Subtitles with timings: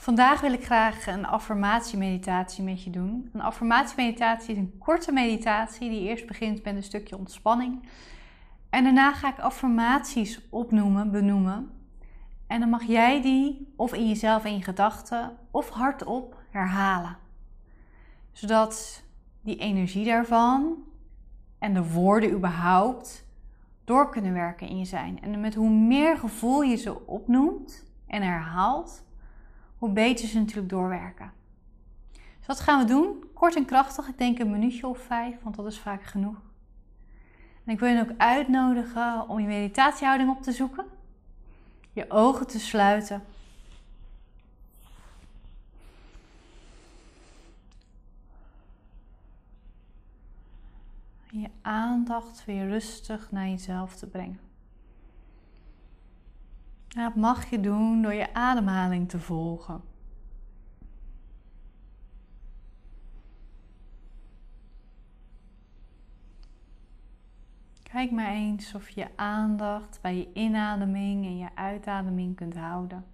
[0.00, 3.30] Vandaag wil ik graag een affirmatiemeditatie met je doen.
[3.32, 7.88] Een affirmatiemeditatie is een korte meditatie die eerst begint met een stukje ontspanning.
[8.70, 11.70] En daarna ga ik affirmaties opnoemen, benoemen.
[12.46, 17.16] En dan mag jij die of in jezelf in je gedachten of hardop herhalen.
[18.32, 19.02] Zodat
[19.40, 20.76] die energie daarvan
[21.58, 23.26] en de woorden überhaupt
[23.84, 25.22] door kunnen werken in je zijn.
[25.22, 29.08] En met hoe meer gevoel je ze opnoemt en herhaalt,
[29.80, 31.32] hoe beter ze natuurlijk doorwerken.
[32.12, 33.24] Dus wat gaan we doen?
[33.34, 36.36] Kort en krachtig, ik denk een minuutje of vijf, want dat is vaak genoeg.
[37.64, 40.84] En ik wil je ook uitnodigen om je meditatiehouding op te zoeken,
[41.92, 43.22] je ogen te sluiten.
[51.32, 54.49] je aandacht weer rustig naar jezelf te brengen.
[56.94, 59.80] Dat mag je doen door je ademhaling te volgen.
[67.82, 73.04] Kijk maar eens of je aandacht bij je inademing en je uitademing kunt houden.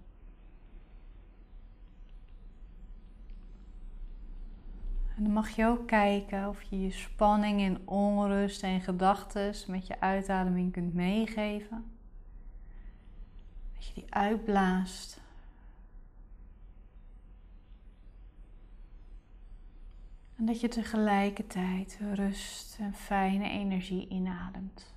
[5.15, 9.87] En dan mag je ook kijken of je je spanning en onrust en gedachten met
[9.87, 11.96] je uitademing kunt meegeven.
[13.87, 15.21] Je die uitblaast.
[20.35, 24.93] En dat je tegelijkertijd rust en fijne energie inademt.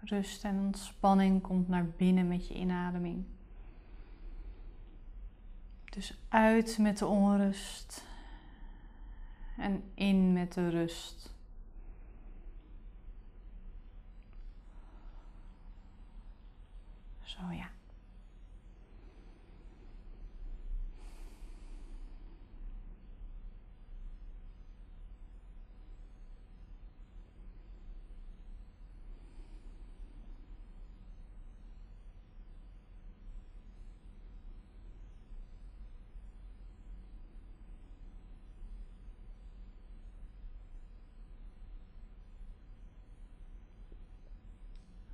[0.00, 3.24] Rust en ontspanning komt naar binnen met je inademing.
[5.84, 8.04] Dus uit met de onrust
[9.56, 11.34] en in met de rust.
[17.22, 17.70] Zo ja.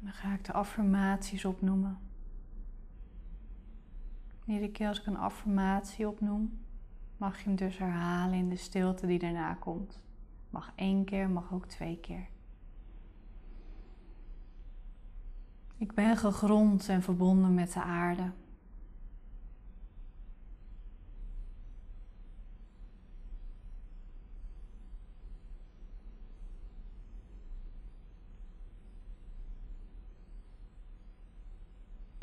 [0.07, 1.99] Dan ga ik de affirmaties opnoemen.
[4.45, 6.59] Iedere keer als ik een affirmatie opnoem,
[7.17, 10.01] mag je hem dus herhalen in de stilte die daarna komt.
[10.51, 12.29] Mag één keer, mag ook twee keer.
[15.77, 18.31] Ik ben gegrond en verbonden met de aarde.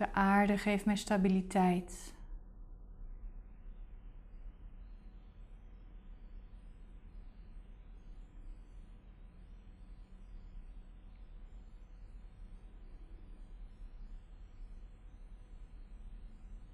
[0.03, 2.13] De aarde geeft mij stabiliteit.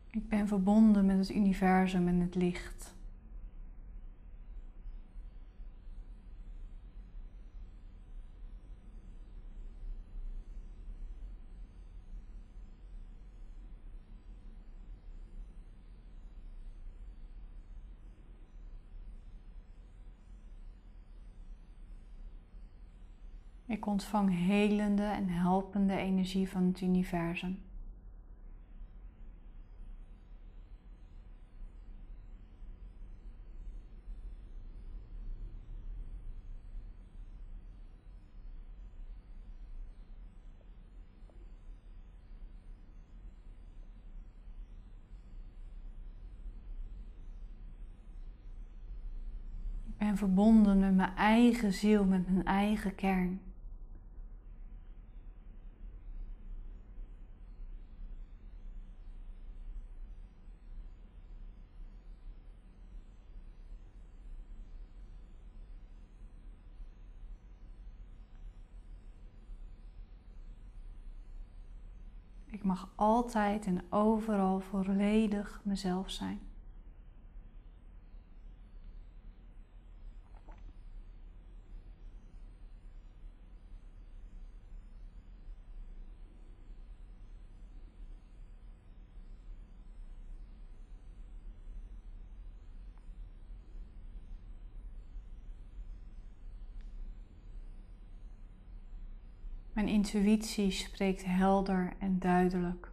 [0.09, 2.95] Ik ben verbonden met het universum en het licht.
[23.69, 27.59] Ik ontvang helende en helpende energie van het universum.
[49.87, 53.48] Ik ben verbonden met mijn eigen ziel, met mijn eigen kern.
[72.59, 76.48] Ik mag altijd en overal volledig mezelf zijn.
[99.79, 102.91] Mijn intuïtie spreekt helder en duidelijk.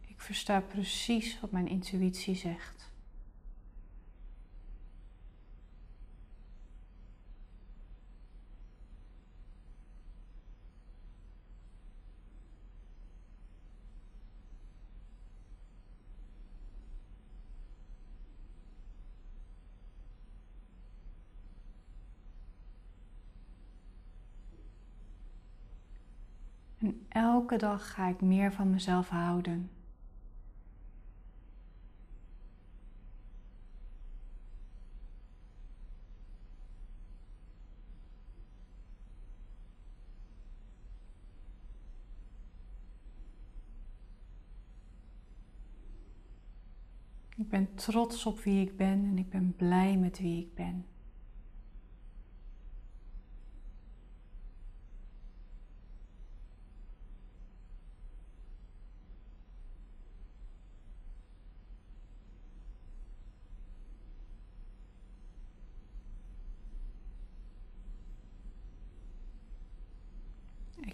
[0.00, 2.93] Ik versta precies wat mijn intuïtie zegt.
[26.84, 29.70] En elke dag ga ik meer van mezelf houden.
[47.36, 50.93] Ik ben trots op wie ik ben en ik ben blij met wie ik ben.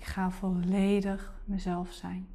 [0.01, 2.29] Ik ga volledig mezelf zijn.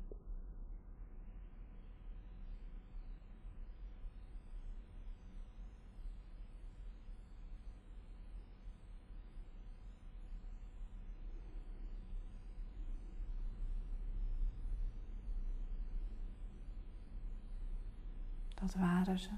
[18.56, 19.29] Dat waren ze.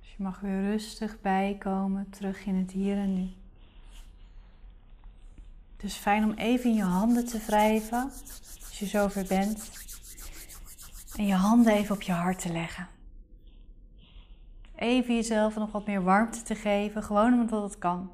[0.00, 3.43] Dus je mag weer rustig bijkomen, terug in het hier en nu.
[5.84, 8.02] Is fijn om even je handen te wrijven,
[8.66, 9.70] als je zover bent.
[11.16, 12.88] En je handen even op je hart te leggen.
[14.74, 18.10] Even jezelf nog wat meer warmte te geven, gewoon omdat het kan.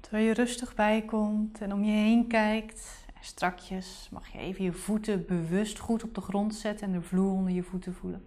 [0.00, 3.04] Terwijl je rustig bijkomt en om je heen kijkt.
[3.14, 7.02] En strakjes mag je even je voeten bewust goed op de grond zetten en de
[7.02, 8.24] vloer onder je voeten voelen.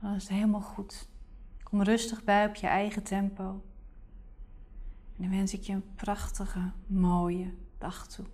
[0.00, 1.12] Dan is helemaal goed.
[1.64, 3.62] Kom rustig bij op je eigen tempo.
[5.16, 8.26] En dan wens ik je een prachtige, mooie dag toe.